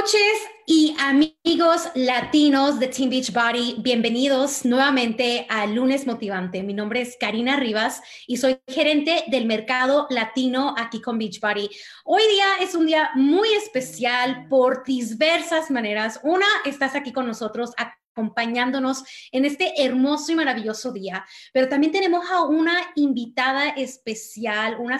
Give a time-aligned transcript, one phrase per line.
[0.00, 6.62] Coaches y amigos latinos de Team Beach Body, bienvenidos nuevamente a Lunes Motivante.
[6.62, 11.68] Mi nombre es Karina Rivas y soy gerente del mercado latino aquí con Beach Body.
[12.04, 16.18] Hoy día es un día muy especial por diversas maneras.
[16.22, 22.24] Una, estás aquí con nosotros acompañándonos en este hermoso y maravilloso día, pero también tenemos
[22.30, 24.98] a una invitada especial, una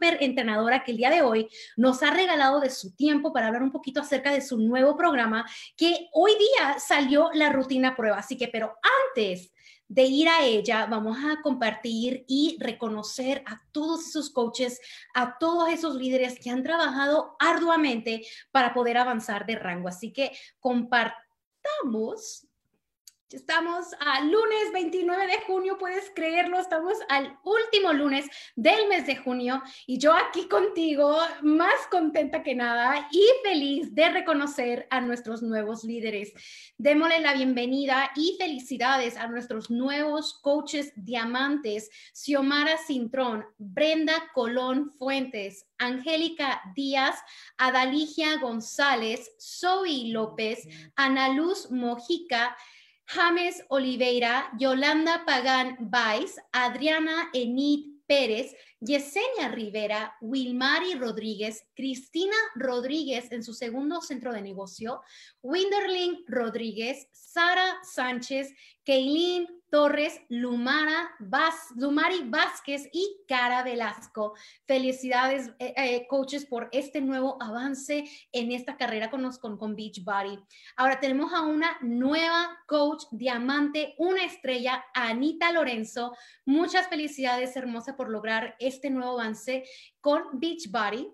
[0.00, 3.72] entrenadora que el día de hoy nos ha regalado de su tiempo para hablar un
[3.72, 8.18] poquito acerca de su nuevo programa que hoy día salió la rutina prueba.
[8.18, 8.74] Así que, pero
[9.14, 9.52] antes
[9.88, 14.80] de ir a ella, vamos a compartir y reconocer a todos esos coaches,
[15.14, 19.88] a todos esos líderes que han trabajado arduamente para poder avanzar de rango.
[19.88, 22.46] Así que compartamos
[23.32, 28.26] Estamos a lunes 29 de junio, puedes creerlo, estamos al último lunes
[28.56, 34.08] del mes de junio y yo aquí contigo, más contenta que nada y feliz de
[34.08, 36.32] reconocer a nuestros nuevos líderes.
[36.76, 45.66] Démosle la bienvenida y felicidades a nuestros nuevos coaches diamantes, Xiomara Cintrón, Brenda Colón Fuentes,
[45.78, 47.16] Angélica Díaz,
[47.58, 50.66] Adaligia González, Zoe López,
[50.96, 52.56] Ana Luz Mojica,
[53.12, 63.42] James Oliveira, Yolanda Pagán Baez, Adriana Enid Pérez, Yesenia Rivera, Wilmari Rodríguez, Cristina Rodríguez en
[63.42, 65.00] su segundo centro de negocio,
[65.42, 68.52] Winderling Rodríguez, Sara Sánchez,
[68.84, 71.10] Keilin Torres, Lumara,
[71.76, 74.34] Lumari Vázquez y Cara Velasco.
[74.66, 80.38] Felicidades, eh, eh, coaches, por este nuevo avance en esta carrera con, con, con Beachbody.
[80.76, 86.16] Ahora tenemos a una nueva coach diamante, una estrella, Anita Lorenzo.
[86.44, 89.64] Muchas felicidades, hermosa, por lograr este nuevo avance
[90.00, 91.08] con Beachbody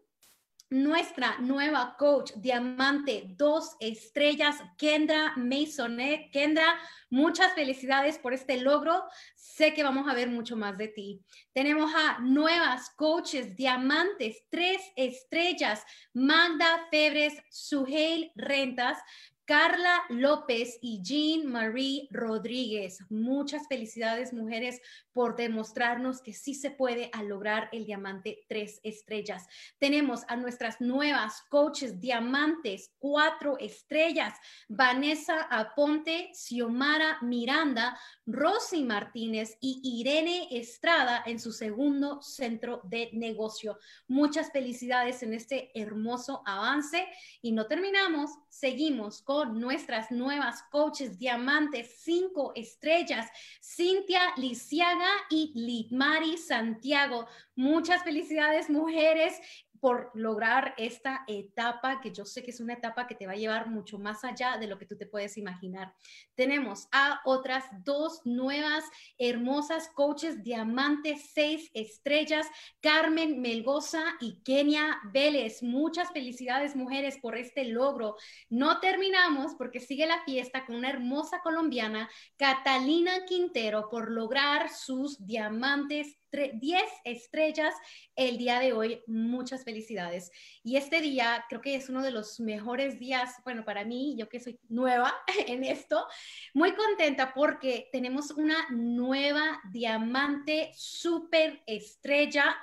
[0.70, 6.30] nuestra nueva coach diamante, dos estrellas, Kendra Masonet.
[6.32, 6.78] Kendra,
[7.08, 9.04] muchas felicidades por este logro.
[9.34, 11.22] Sé que vamos a ver mucho más de ti.
[11.52, 18.98] Tenemos a nuevas coaches diamantes, tres estrellas, Magda Febres, Suheil Rentas,
[19.46, 22.98] Carla López y Jean Marie Rodríguez.
[23.10, 24.80] Muchas felicidades, mujeres,
[25.12, 29.46] por demostrarnos que sí se puede lograr el diamante tres estrellas.
[29.78, 34.34] Tenemos a nuestras nuevas coaches diamantes cuatro estrellas,
[34.68, 37.96] Vanessa Aponte, Xiomara Miranda,
[38.26, 43.78] Rosy Martínez y Irene Estrada en su segundo centro de negocio.
[44.08, 47.06] Muchas felicidades en este hermoso avance
[47.40, 53.28] y no terminamos, seguimos con nuestras nuevas coaches diamantes, cinco estrellas,
[53.62, 57.26] Cintia Lisiaga y Litmari Santiago.
[57.54, 59.38] Muchas felicidades, mujeres
[59.80, 63.36] por lograr esta etapa, que yo sé que es una etapa que te va a
[63.36, 65.94] llevar mucho más allá de lo que tú te puedes imaginar.
[66.34, 68.84] Tenemos a otras dos nuevas
[69.18, 72.46] hermosas coaches diamantes, seis estrellas,
[72.80, 75.62] Carmen Melgoza y Kenia Vélez.
[75.62, 78.16] Muchas felicidades, mujeres, por este logro.
[78.48, 85.24] No terminamos porque sigue la fiesta con una hermosa colombiana, Catalina Quintero, por lograr sus
[85.26, 87.74] diamantes 10 estrellas
[88.14, 89.02] el día de hoy.
[89.06, 90.30] Muchas felicidades.
[90.62, 94.28] Y este día creo que es uno de los mejores días, bueno, para mí, yo
[94.28, 95.14] que soy nueva
[95.46, 96.06] en esto,
[96.54, 102.56] muy contenta porque tenemos una nueva diamante super estrella,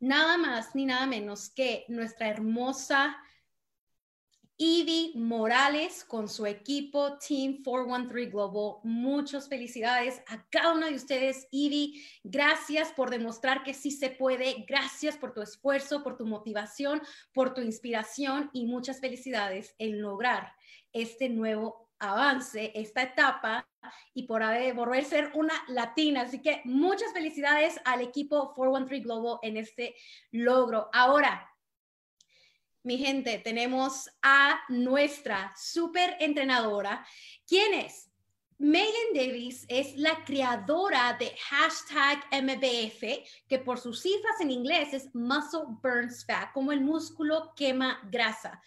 [0.00, 3.16] nada más ni nada menos que nuestra hermosa
[4.60, 8.80] Ivy Morales con su equipo Team 413 Global.
[8.82, 11.46] Muchas felicidades a cada uno de ustedes.
[11.52, 14.64] Ivy, gracias por demostrar que sí se puede.
[14.66, 17.00] Gracias por tu esfuerzo, por tu motivación,
[17.32, 20.52] por tu inspiración y muchas felicidades en lograr
[20.92, 23.68] este nuevo avance, esta etapa
[24.12, 26.22] y por haber, por ser una latina.
[26.22, 29.94] Así que muchas felicidades al equipo 413 Global en este
[30.32, 30.88] logro.
[30.92, 31.47] Ahora,
[32.88, 37.06] mi gente, tenemos a nuestra super entrenadora.
[37.46, 38.10] ¿Quién es?
[38.56, 45.14] Megan Davis es la creadora de hashtag MBF, que por sus cifras en inglés es
[45.14, 48.58] Muscle Burns Fat, como el músculo quema grasa.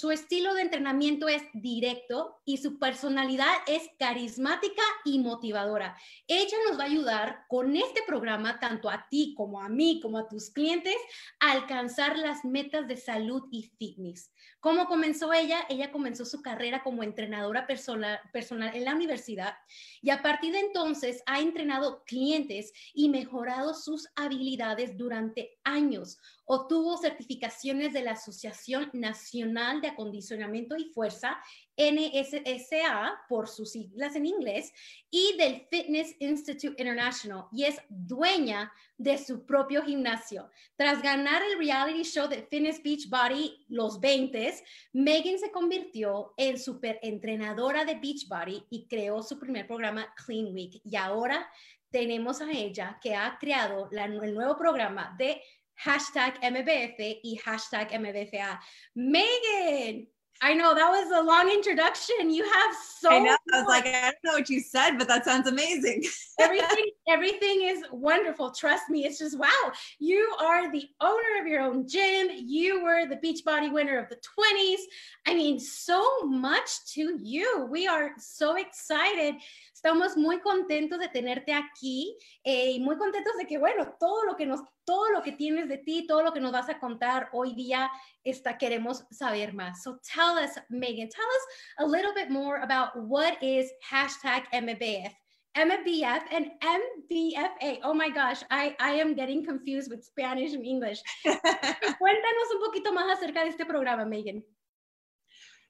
[0.00, 5.94] Su estilo de entrenamiento es directo y su personalidad es carismática y motivadora.
[6.26, 10.16] Ella nos va a ayudar con este programa, tanto a ti como a mí, como
[10.16, 10.96] a tus clientes,
[11.38, 14.32] a alcanzar las metas de salud y fitness.
[14.60, 15.66] ¿Cómo comenzó ella?
[15.68, 19.54] Ella comenzó su carrera como entrenadora personal, en la universidad
[20.00, 26.18] y a partir de entonces ha entrenado clientes y mejorado sus habilidades durante años.
[26.46, 31.38] Obtuvo certificaciones de la Asociación Nacional de Acondicionamiento y Fuerza,
[31.76, 34.72] NSSA por sus siglas en inglés,
[35.10, 40.50] y del Fitness Institute International, y es dueña de su propio gimnasio.
[40.76, 44.54] Tras ganar el reality show de Fitness Beach Body Los 20,
[44.92, 50.80] Megan se convirtió en super entrenadora de Beachbody y creó su primer programa Clean Week.
[50.84, 51.48] Y ahora
[51.90, 55.42] tenemos a ella que ha creado el nuevo programa de
[55.84, 58.58] hashtag MBF y hashtag MBFA.
[58.94, 60.06] Megan,
[60.42, 62.30] I know that was a long introduction.
[62.30, 63.10] You have so.
[63.10, 63.36] I know.
[63.52, 66.02] I was like, I don't know what you said, but that sounds amazing.
[66.40, 68.50] everything, everything is wonderful.
[68.52, 69.04] Trust me.
[69.04, 69.72] It's just wow.
[69.98, 72.28] You are the owner of your own gym.
[72.32, 74.80] You were the Beachbody winner of the 20s.
[75.26, 77.68] I mean, so much to you.
[77.70, 79.34] We are so excited.
[79.82, 84.36] Estamos muy contentos de tenerte aquí eh, y muy contentos de que, bueno, todo lo
[84.36, 87.30] que nos, todo lo que tienes de ti, todo lo que nos vas a contar
[87.32, 87.90] hoy día,
[88.22, 89.82] está, queremos saber más.
[89.82, 91.46] So tell us, Megan, tell us
[91.78, 95.14] a little bit more about what is hashtag MBF.
[95.56, 97.80] MBF and MBFA.
[97.82, 101.00] Oh my gosh, I, I am getting confused with Spanish and English.
[101.24, 104.44] Cuéntanos un poquito más acerca de este programa, Megan.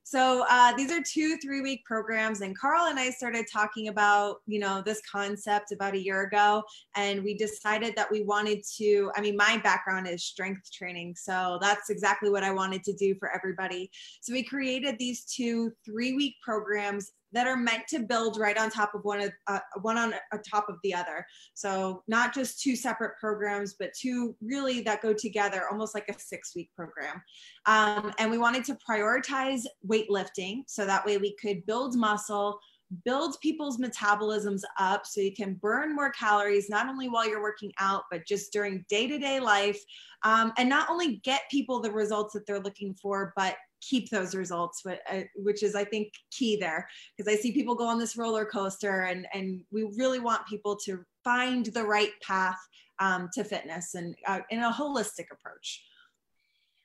[0.02, 4.38] So uh, these are two three week programs, and Carl and I started talking about
[4.46, 6.62] you know this concept about a year ago,
[6.96, 9.12] and we decided that we wanted to.
[9.16, 13.14] I mean, my background is strength training, so that's exactly what I wanted to do
[13.18, 13.90] for everybody.
[14.20, 18.70] So we created these two three week programs that are meant to build right on
[18.70, 21.24] top of one of uh, one on a top of the other.
[21.54, 26.18] So not just two separate programs, but two really that go together, almost like a
[26.18, 27.22] six week program.
[27.66, 32.58] Um, and we wanted to prioritize weightlifting so that way we could build muscle
[33.04, 37.72] build people's metabolisms up so you can burn more calories not only while you're working
[37.78, 39.80] out but just during day-to-day life
[40.22, 44.34] um, and not only get people the results that they're looking for but keep those
[44.34, 46.86] results uh, which is i think key there.
[47.16, 50.76] Because i see people go on this roller coaster and and we really want people
[50.84, 52.58] to find the right path
[52.98, 55.82] um, to fitness and uh, in a holistic approach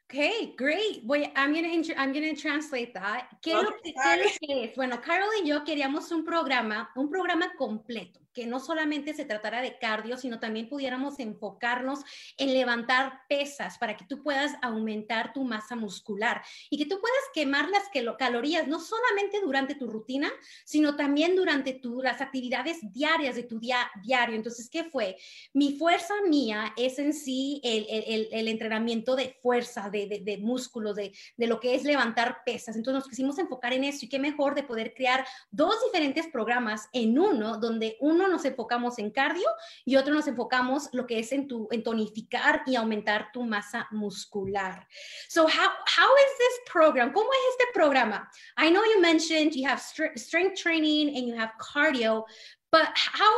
[0.07, 1.03] Okay, great.
[1.03, 3.27] Voy, I'm gonna I'm gonna translate that.
[3.41, 3.93] ¿Qué, okay, lo, ¿qué
[4.39, 4.75] que es?
[4.75, 9.61] Bueno, Carol y yo queríamos un programa, un programa completo que no solamente se tratara
[9.61, 12.01] de cardio, sino también pudiéramos enfocarnos
[12.37, 17.17] en levantar pesas para que tú puedas aumentar tu masa muscular y que tú puedas
[17.33, 17.83] quemar las
[18.17, 20.29] calorías, no solamente durante tu rutina,
[20.65, 24.35] sino también durante tu, las actividades diarias de tu día diario.
[24.35, 25.17] Entonces, ¿qué fue?
[25.53, 31.13] Mi fuerza mía es en sí el, entrenamiento de fuerza, de, de, de músculos, de
[31.37, 32.75] lo que es levantar pesas.
[32.75, 36.89] Entonces, nos quisimos enfocar en eso y qué mejor de poder crear dos diferentes programas
[36.91, 39.47] en uno, donde uno nos enfocamos en cardio
[39.85, 43.87] y otro nos enfocamos lo que es en, tu, en tonificar y aumentar tu masa
[43.91, 44.87] muscular.
[45.29, 47.11] So how, how is this program?
[47.11, 48.29] ¿Cómo es este programa?
[48.57, 52.23] I know you mentioned you have strength training and you have cardio,
[52.71, 53.33] but how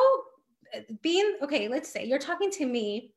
[1.01, 3.13] being, okay, let's say you're talking to me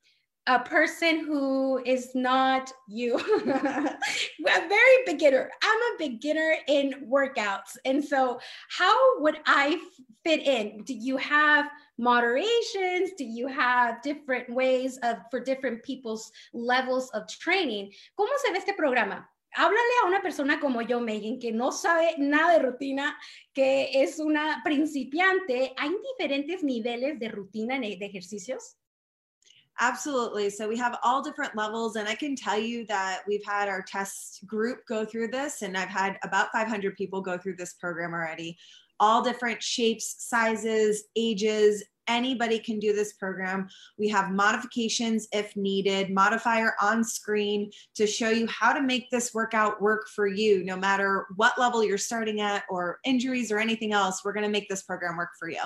[0.47, 3.17] a person who is not you,
[3.47, 3.99] a
[4.45, 5.51] very beginner.
[5.63, 7.77] I'm a beginner in workouts.
[7.85, 8.41] And so,
[8.71, 9.81] how would I
[10.25, 10.83] fit in?
[10.85, 11.67] Do you have
[11.99, 13.11] moderations?
[13.19, 17.93] Do you have different ways of for different people's levels of training?
[18.19, 19.29] ¿Cómo se ve este programa?
[19.57, 23.19] Háblale a una persona como yo, Megan, que no sabe nada de rutina,
[23.53, 25.75] que es una principiante.
[25.77, 28.80] ¿Hay diferentes niveles de rutina de ejercicios?
[29.79, 30.51] Absolutely.
[30.51, 33.83] So we have all different levels, and I can tell you that we've had our
[33.83, 38.13] test group go through this, and I've had about 500 people go through this program
[38.13, 38.59] already.
[38.99, 41.83] All different shapes, sizes, ages.
[42.07, 43.69] Anybody can do this program.
[43.97, 49.33] We have modifications if needed, modifier on screen to show you how to make this
[49.33, 53.93] workout work for you, no matter what level you're starting at or injuries or anything
[53.95, 54.23] else.
[54.25, 55.63] We're going to make this program work for you.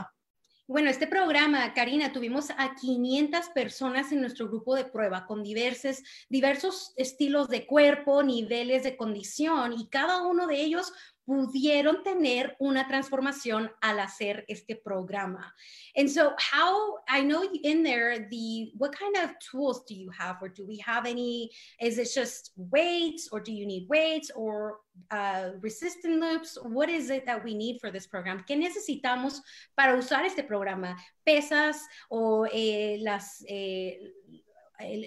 [0.66, 6.02] Bueno, este programa, Karina, tuvimos a 500 personas en nuestro grupo de prueba con diversos,
[6.30, 10.90] diversos estilos de cuerpo, niveles de condición y cada uno de ellos
[11.24, 15.54] pudieron tener una transformación al hacer este programa.
[15.96, 20.36] And so how, I know in there, the, what kind of tools do you have
[20.42, 21.50] or do we have any,
[21.80, 26.58] is it just weights or do you need weights or uh, resistant loops?
[26.62, 28.44] What is it that we need for this program?
[28.46, 29.40] ¿Qué necesitamos
[29.76, 30.96] para usar este programa?
[31.24, 33.44] ¿Pesas o eh, las...
[33.48, 34.12] Eh,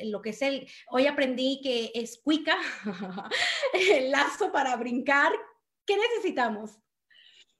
[0.05, 2.55] lo que es el, hoy aprendí que es cuica,
[3.73, 5.33] el lazo para brincar,
[5.87, 6.71] ¿Qué necesitamos?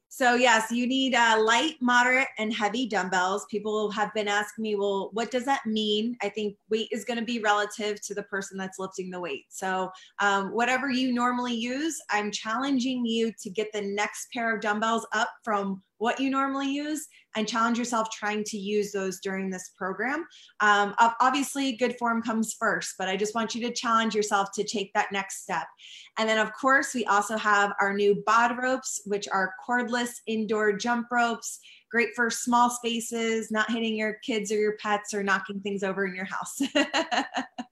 [0.09, 3.45] So yes, you need uh, light, moderate, and heavy dumbbells.
[3.51, 6.17] People have been asking me, well, what does that mean?
[6.23, 9.45] I think weight is going to be relative to the person that's lifting the weight.
[9.49, 14.61] So um, whatever you normally use, I'm challenging you to get the next pair of
[14.61, 19.49] dumbbells up from what you normally use and challenge yourself trying to use those during
[19.49, 20.25] this program.
[20.59, 24.63] Um, obviously, good form comes first, but I just want you to challenge yourself to
[24.63, 25.67] take that next step.
[26.17, 30.73] And then, of course, we also have our new BOD ropes, which are cordless indoor
[30.73, 31.59] jump ropes.
[31.91, 36.05] Great for small spaces, not hitting your kids or your pets or knocking things over
[36.05, 36.59] in your house.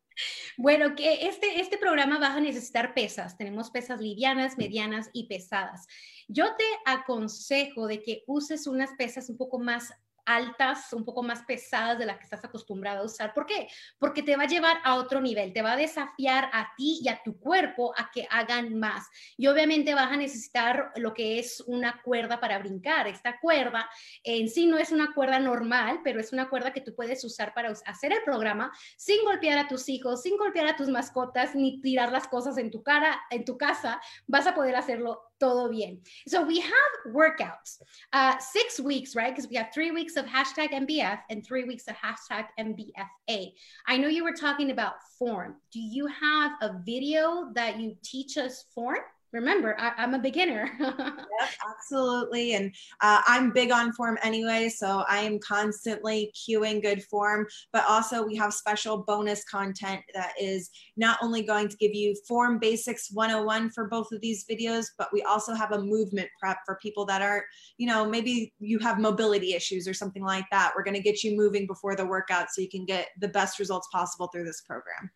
[0.57, 3.37] Bueno, que este, este programa va a necesitar pesas.
[3.37, 5.85] Tenemos pesas livianas, medianas y pesadas.
[6.27, 9.91] Yo te aconsejo de que uses unas pesas un poco más
[10.25, 13.33] altas, un poco más pesadas de las que estás acostumbrada a usar.
[13.33, 13.67] ¿Por qué?
[13.99, 17.09] Porque te va a llevar a otro nivel, te va a desafiar a ti y
[17.09, 19.07] a tu cuerpo a que hagan más.
[19.37, 23.07] Y obviamente vas a necesitar lo que es una cuerda para brincar.
[23.07, 23.89] Esta cuerda
[24.23, 27.53] en sí no es una cuerda normal, pero es una cuerda que tú puedes usar
[27.53, 31.81] para hacer el programa sin golpear a tus hijos, sin golpear a tus mascotas, ni
[31.81, 34.01] tirar las cosas en tu cara, en tu casa.
[34.27, 35.99] Vas a poder hacerlo todo bien.
[36.27, 36.73] So we have
[37.07, 37.81] workouts,
[38.13, 39.33] uh, six weeks, right?
[39.35, 43.51] Because we have three weeks of hashtag MBF and three weeks of hashtag MBFA.
[43.87, 45.55] I know you were talking about form.
[45.71, 48.99] Do you have a video that you teach us form?
[49.35, 50.69] Remember I, am a beginner.
[50.79, 57.03] Yep, absolutely and uh, i'm big on form anyway so i am constantly cueing good
[57.03, 61.93] form but also we have special bonus content that is not only going to give
[61.93, 66.29] you form basics 101 for both of these videos but we also have a movement
[66.39, 67.43] prep for people that are
[67.77, 70.73] you know maybe you have mobility issues or something like that.
[70.75, 73.59] We're going to get you moving before the workout so you can get the best
[73.59, 75.09] results possible through this program.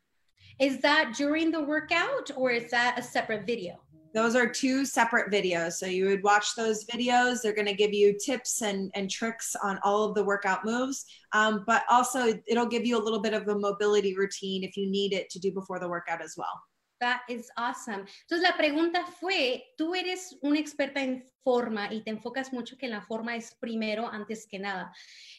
[0.60, 3.80] Is that during the workout or is that a separate video
[4.14, 5.74] those are two separate videos.
[5.74, 7.42] So you would watch those videos.
[7.42, 11.06] They're going to give you tips and, and tricks on all of the workout moves.
[11.34, 14.90] Um, but also, it'll give you a little bit of a mobility routine if you
[14.90, 16.62] need it to do before the workout as well.
[17.00, 18.06] That is awesome.
[18.22, 22.88] Entonces, la pregunta fue: tú eres una experta en forma y te enfocas mucho que
[22.88, 24.94] la forma es primero antes que nada.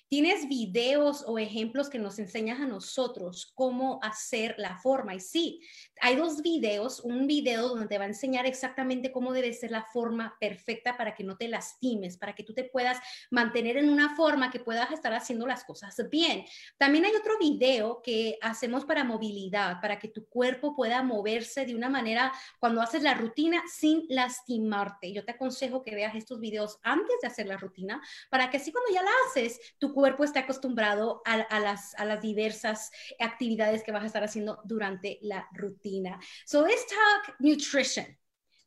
[0.08, 5.14] ¿Tienes videos o ejemplos que nos enseñas a nosotros cómo hacer la forma?
[5.14, 5.60] Y sí,
[6.00, 9.84] hay dos videos, un video donde te va a enseñar exactamente cómo debe ser la
[9.84, 12.98] forma perfecta para que no te lastimes, para que tú te puedas
[13.30, 16.44] mantener en una forma que puedas estar haciendo las cosas bien.
[16.78, 21.74] También hay otro video que hacemos para movilidad, para que tu cuerpo pueda moverse de
[21.74, 25.12] una manera cuando haces la rutina sin lastimarte.
[25.12, 28.72] Yo te aconsejo que veas estos videos antes de hacer la rutina para que así
[28.72, 33.82] cuando ya la haces, tu cuerpo está acostumbrado a, a, las, a las diversas actividades
[33.82, 36.18] que vas a estar haciendo durante la rutina.
[36.46, 38.16] So let's talk nutrition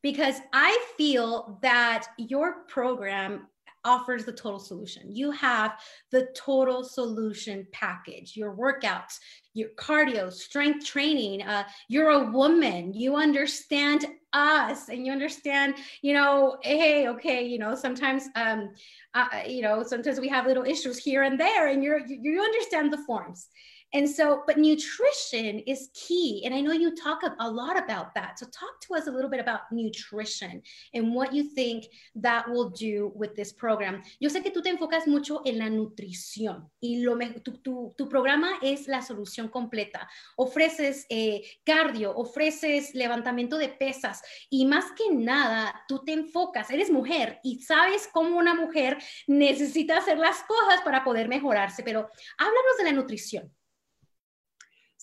[0.02, 3.48] because I feel that your program
[3.86, 5.14] offers the total solution.
[5.14, 5.74] You have
[6.12, 9.20] the total solution package, your workouts,
[9.54, 11.42] your cardio, strength training.
[11.44, 17.60] Uh, you're a woman, you understand us and you understand, you know, hey, okay, you
[17.60, 18.72] know, sometimes, um,
[19.14, 22.92] uh, you know, sometimes we have little issues here and there and you're, you understand
[22.92, 23.48] the forms.
[23.94, 26.44] And so, but nutrition is key.
[26.46, 28.40] And I know you talk a lot about that.
[28.40, 30.62] So, talk to us a little bit about nutrition
[30.94, 31.86] and what you think
[32.16, 34.02] that will do with this program.
[34.20, 38.58] Yo sé que tú te enfocas mucho en la nutrición y lo tu, tu, programa
[38.62, 40.10] es la solución completa.
[40.38, 46.90] Ofreces eh, cardio, ofreces levantamiento de pesas y más que nada, tú te enfocas, eres
[46.90, 48.98] mujer y sabes cómo una mujer
[49.28, 51.84] necesita hacer las cosas para poder mejorarse.
[51.84, 53.52] Pero háblanos de la nutrición.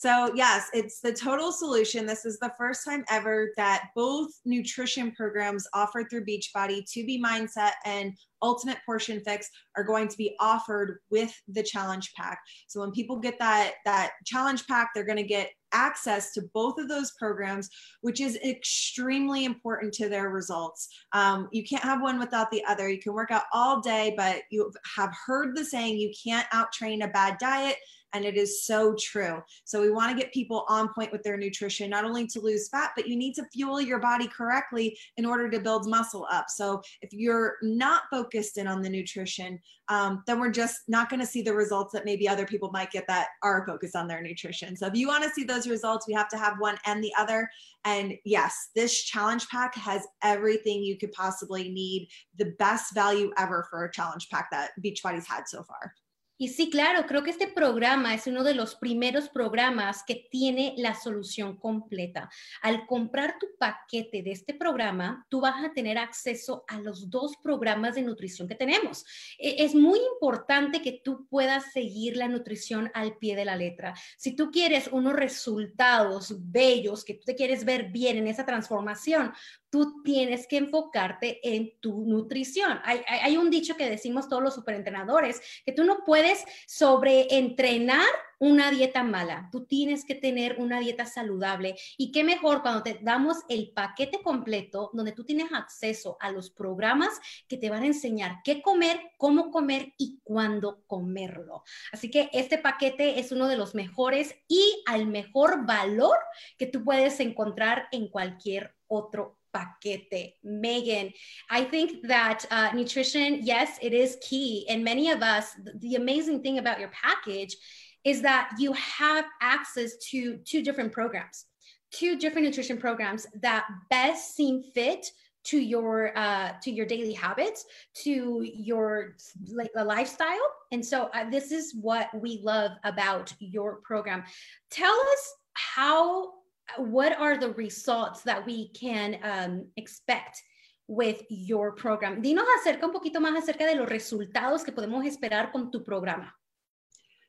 [0.00, 2.06] So, yes, it's the total solution.
[2.06, 7.22] This is the first time ever that both nutrition programs offered through Beachbody, To Be
[7.22, 12.38] Mindset, and Ultimate Portion Fix are going to be offered with the challenge pack.
[12.66, 16.78] So when people get that that challenge pack, they're going to get access to both
[16.78, 17.68] of those programs,
[18.00, 20.88] which is extremely important to their results.
[21.12, 22.88] Um, you can't have one without the other.
[22.88, 26.72] You can work out all day, but you have heard the saying you can't out
[26.72, 27.76] train a bad diet
[28.12, 29.40] and it is so true.
[29.64, 32.68] So we want to get people on point with their nutrition, not only to lose
[32.68, 36.46] fat, but you need to fuel your body correctly in order to build muscle up.
[36.48, 41.20] So if you're not focused in on the nutrition, um, then we're just not going
[41.20, 44.22] to see the results that maybe other people might get that are focused on their
[44.22, 44.76] nutrition.
[44.76, 47.12] So if you want to see those results, we have to have one and the
[47.18, 47.48] other.
[47.84, 53.66] And yes, this challenge pack has everything you could possibly need, the best value ever
[53.70, 55.94] for a challenge pack that Beachbody's had so far.
[56.42, 60.72] Y sí, claro, creo que este programa es uno de los primeros programas que tiene
[60.78, 62.30] la solución completa.
[62.62, 67.36] Al comprar tu paquete de este programa, tú vas a tener acceso a los dos
[67.42, 69.04] programas de nutrición que tenemos.
[69.38, 73.92] E, es muy importante que tú puedas seguir la nutrición al pie de la letra.
[74.16, 79.34] Si tú quieres unos resultados bellos, que tú te quieres ver bien en esa transformación,
[79.70, 82.80] tú tienes que enfocarte en tu nutrición.
[82.84, 86.29] Hay, un dicho que decimos todos los superentrenadores, que tú no puedes
[86.66, 88.06] sobreentrenar
[88.40, 91.76] una dieta mala, tú tienes que tener una dieta saludable.
[91.98, 96.50] Y qué mejor cuando te damos el paquete completo, donde tú tienes acceso a los
[96.50, 101.64] programas que te van a enseñar qué comer, cómo comer y cuándo comerlo.
[101.92, 106.16] Así que este paquete es uno de los mejores y al mejor valor
[106.56, 110.34] que tú puedes encontrar en cualquier otro paquete.
[110.44, 111.12] Megan,
[111.50, 114.66] I think that uh, nutrition, yes, it is key.
[114.68, 117.56] And many of us, the amazing thing about your package
[118.04, 121.46] is that you have access to two different programs,
[121.92, 125.06] two different nutrition programs that best seem fit
[125.42, 127.64] to your uh, to your daily habits,
[127.94, 129.16] to your
[129.52, 130.36] like lifestyle.
[130.70, 134.22] And so uh, this is what we love about your program.
[134.70, 136.32] Tell us how
[136.78, 140.42] what are the results that we can um, expect
[140.88, 142.22] with your program?
[142.22, 146.32] Dinos acerca un poquito más acerca de los resultados que podemos esperar con tu programa.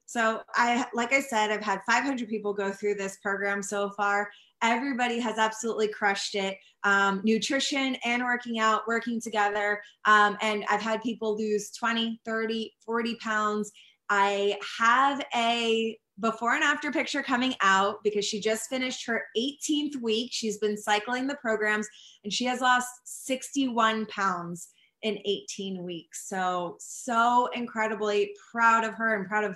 [0.06, 4.30] So I, like I said, I've had 500 people go through this program so far.
[4.62, 6.58] Everybody has absolutely crushed it.
[6.84, 9.82] Um, nutrition and working out, working together.
[10.04, 13.72] Um, and I've had people lose 20, 30, 40 pounds.
[14.10, 20.02] I have a before and after picture coming out because she just finished her 18th
[20.02, 20.30] week.
[20.32, 21.88] She's been cycling the programs
[22.24, 24.70] and she has lost 61 pounds
[25.02, 26.28] in 18 weeks.
[26.28, 29.56] So, so incredibly proud of her and proud of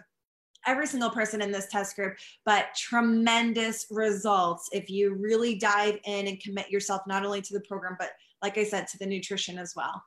[0.65, 6.27] every single person in this test group, but tremendous results if you really dive in
[6.27, 9.59] and commit yourself not only to the program, but like I said, to the nutrition
[9.59, 10.01] as well.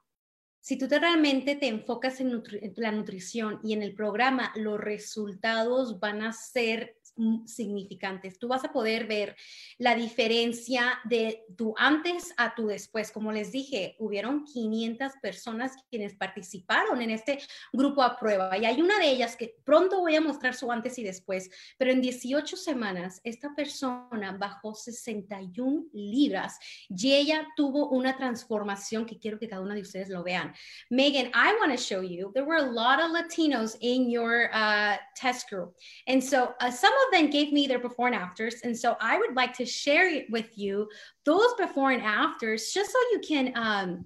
[0.61, 4.79] Si tú te realmente te enfocas en, nutri la nutrición y en el programa, los
[4.79, 6.98] resultados van a ser
[7.47, 8.39] significantes.
[8.39, 9.37] Tú vas a poder ver
[9.79, 13.11] la diferencia de tu antes a tu después.
[13.11, 17.39] Como les dije, hubieron 500 personas quienes participaron en este
[17.73, 20.99] grupo a prueba y hay una de ellas que pronto voy a mostrar su antes
[20.99, 28.17] y después, pero en 18 semanas esta persona bajó 61 libras y ella tuvo una
[28.17, 30.55] transformación que quiero que cada una de ustedes lo vean.
[30.91, 34.97] Megan, I want to show you, there were a lot of Latinos in your uh,
[35.15, 35.75] test group.
[36.07, 38.57] And so uh, some of then gave me their before and afters.
[38.65, 40.89] And so I would like to share with you
[41.25, 44.05] those before and afters just so you can, um,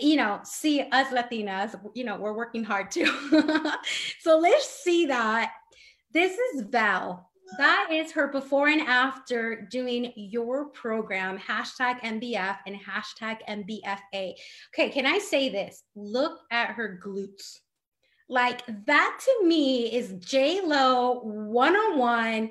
[0.00, 3.06] you know, see us Latinas, you know, we're working hard too.
[4.20, 5.52] so let's see that.
[6.12, 7.30] This is Val.
[7.58, 14.34] That is her before and after doing your program, hashtag MBF and hashtag MBFA.
[14.74, 15.82] Okay, can I say this?
[15.94, 17.58] Look at her glutes.
[18.32, 22.50] Like that to me is J Lo one on one.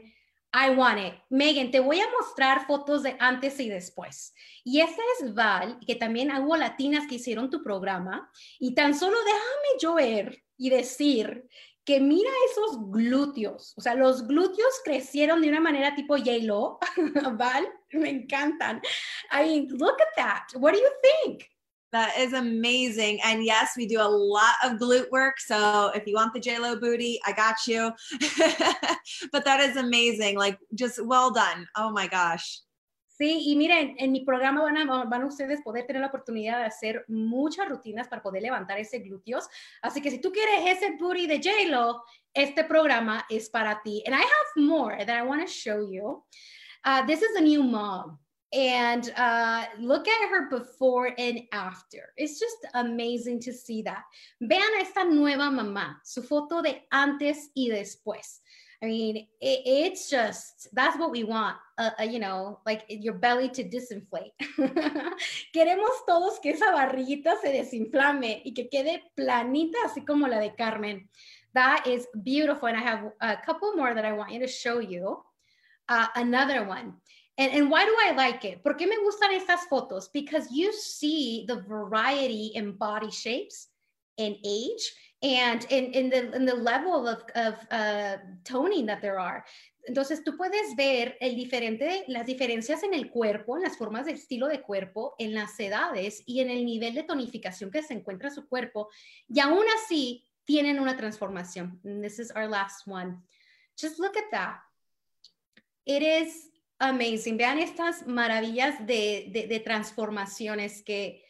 [0.53, 1.15] I want it.
[1.31, 4.31] Megan, te voy a mostrar fotos de antes y después.
[4.63, 8.29] Y esa es Val, que también hubo latinas que hicieron tu programa.
[8.59, 11.47] Y tan solo déjame yo ver y decir
[11.83, 13.73] que mira esos glúteos.
[13.75, 16.77] O sea, los glúteos crecieron de una manera tipo J-Lo.
[17.39, 18.83] Val, me encantan.
[19.31, 20.61] I mean, look at that.
[20.61, 21.49] What do you think?
[21.91, 23.19] That is amazing.
[23.23, 25.39] And yes, we do a lot of glute work.
[25.39, 27.91] So if you want the JLo booty, I got you.
[29.31, 30.37] but that is amazing.
[30.37, 31.67] Like just well done.
[31.75, 32.61] Oh my gosh.
[33.21, 36.57] Sí, y miren, en mi programa van a, van a ustedes poder tener la oportunidad
[36.57, 39.47] de hacer muchas rutinas para poder levantar ese glúteos.
[39.83, 42.01] Así que si tú quieres ese booty de JLo,
[42.33, 44.01] este programa es para ti.
[44.07, 46.23] And I have more that I want to show you.
[46.83, 48.17] Uh, this is a new mom.
[48.53, 52.13] And uh, look at her before and after.
[52.17, 54.03] It's just amazing to see that.
[54.41, 58.39] Vean a esta nueva mamá, su foto de antes y después.
[58.83, 61.55] I mean, it, it's just that's what we want.
[61.77, 64.33] Uh, uh, you know, like your belly to disinflate.
[65.55, 70.55] Queremos todos que esa barriguita se desinflame y que quede planita, así como la de
[70.57, 71.07] Carmen.
[71.53, 74.79] That is beautiful, and I have a couple more that I want you to show
[74.79, 75.21] you.
[75.87, 76.95] Uh, another one.
[77.37, 78.61] And, and why do I like it?
[78.63, 80.11] ¿Por qué me gustan estas fotos?
[80.11, 83.69] Because you see the variety in body shapes
[84.17, 89.45] and age and in, in, the, level of, of uh, toning that there are.
[89.87, 94.11] Entonces tú puedes ver el diferente, las diferencias en el cuerpo, en las formas de
[94.11, 98.29] estilo de cuerpo, en las edades y en el nivel de tonificación que se encuentra
[98.29, 98.89] su cuerpo.
[99.27, 101.79] Y aún así, tienen una transformación.
[101.83, 103.21] And this is our last one.
[103.75, 104.59] Just look at that.
[105.85, 106.50] It is
[106.81, 107.37] amazing.
[107.37, 111.23] Vean estas maravillas de, de, transformaciones que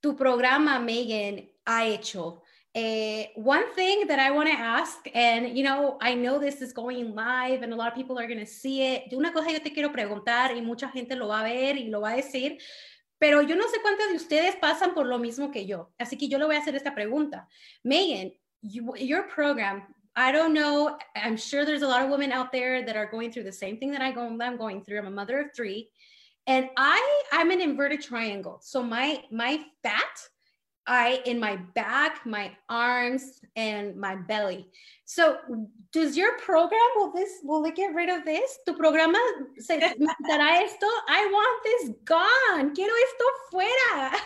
[0.00, 2.42] tu programa, Megan, ha hecho.
[2.74, 6.72] Uh, one thing that I want to ask, and you know, I know this is
[6.72, 9.12] going live and a lot of people are going to see it.
[9.12, 12.00] Una cosa yo te quiero preguntar y mucha gente lo va a ver y lo
[12.00, 12.58] va a decir,
[13.18, 15.92] pero yo no sé cuántas de ustedes pasan por lo mismo que yo.
[15.98, 17.46] Así que yo le voy a hacer esta pregunta.
[17.84, 20.98] Megan, you, your program, I don't know.
[21.16, 23.78] I'm sure there's a lot of women out there that are going through the same
[23.78, 24.14] thing that I'm
[24.58, 24.98] going through.
[24.98, 25.88] I'm a mother of three,
[26.46, 28.58] and I I'm an inverted triangle.
[28.62, 30.28] So my my fat
[30.86, 34.68] I in my back, my arms, and my belly.
[35.04, 35.38] So,
[35.92, 38.58] does your program will this will it get rid of this?
[38.66, 39.18] Tu programa
[39.58, 39.78] se
[40.30, 40.86] dará esto?
[41.08, 42.74] I want this gone.
[42.74, 44.18] Quiero esto fuera.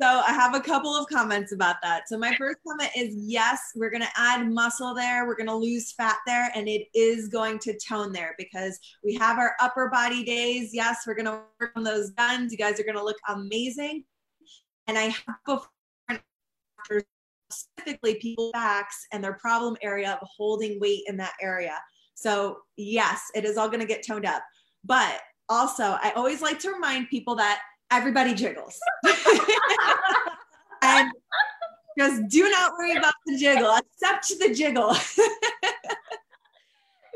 [0.00, 2.08] So I have a couple of comments about that.
[2.08, 5.26] So my first comment is yes, we're going to add muscle there.
[5.26, 9.14] We're going to lose fat there and it is going to tone there because we
[9.14, 10.70] have our upper body days.
[10.72, 12.52] Yes, we're going to work on those guns.
[12.52, 14.04] You guys are going to look amazing.
[14.86, 15.62] And I have
[17.50, 21.78] specifically people backs and their problem area of holding weight in that area.
[22.14, 24.42] So yes, it is all going to get toned up.
[24.84, 28.78] But also, I always like to remind people that everybody jiggles.
[30.82, 31.10] and
[31.98, 34.90] just do not worry about the jiggle, accept the jiggle.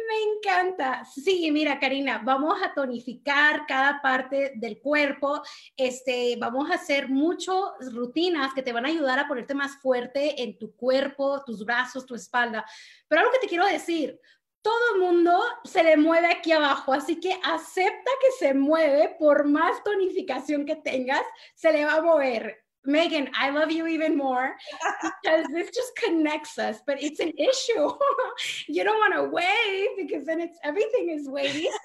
[0.09, 1.05] me encanta.
[1.05, 5.42] Sí, mira, Karina, vamos a tonificar cada parte del cuerpo.
[5.77, 7.55] Este, vamos a hacer muchas
[7.92, 12.07] rutinas que te van a ayudar a ponerte más fuerte en tu cuerpo, tus brazos,
[12.07, 12.64] tu espalda.
[13.09, 14.21] Pero algo que te quiero decir,
[14.62, 19.45] todo el mundo se le mueve aquí abajo, así que acepta que se mueve, por
[19.47, 21.23] más tonificación que tengas,
[21.55, 22.65] se le va a mover.
[22.87, 24.55] Megan, I love you even more
[25.03, 27.90] because this just connects us, but it's an issue.
[28.68, 31.68] you don't want to wave because then it's everything is wavy.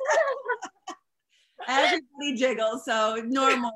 [1.67, 3.71] Everybody jiggles, so normal.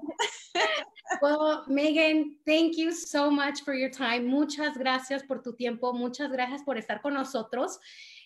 [1.22, 4.26] well, Megan, thank you so much for your time.
[4.26, 5.94] Muchas gracias por tu tiempo.
[5.94, 7.78] Muchas gracias por estar con nosotros.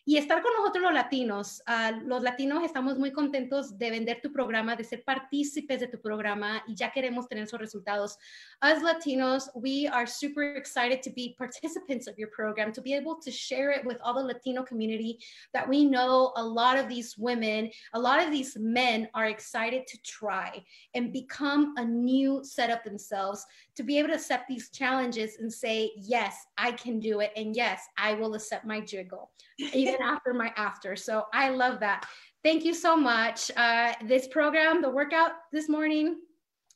[0.09, 1.61] Y estar con nosotros los latinos.
[1.67, 6.01] Uh, los latinos estamos muy contentos de vender tu programa, de ser partícipes de tu
[6.01, 8.17] programa y ya queremos tener esos resultados.
[8.59, 13.17] As Latinos, we are super excited to be participants of your program, to be able
[13.23, 15.19] to share it with all the Latino community
[15.53, 19.85] that we know a lot of these women, a lot of these men are excited
[19.85, 23.45] to try and become a new set of themselves,
[23.75, 27.31] to be able to accept these challenges and say, yes, I can do it.
[27.35, 29.29] And yes, I will accept my jiggle.
[29.73, 30.95] Even after my after.
[30.95, 32.05] So I love that.
[32.43, 33.51] Thank you so much.
[33.55, 36.21] Uh, this program, the workout this morning,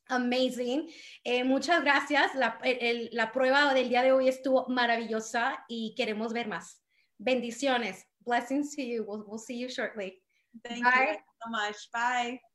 [0.09, 0.89] amazing.
[1.25, 2.35] Eh, muchas gracias.
[2.35, 6.81] La, el, la prueba del día de hoy estuvo maravillosa y queremos ver más.
[7.21, 8.03] Bendiciones.
[8.25, 9.05] Blessings to you.
[9.07, 10.21] We'll, we'll see you shortly.
[10.65, 11.11] Thank Bye.
[11.11, 11.75] you so much.
[11.93, 12.52] Bye.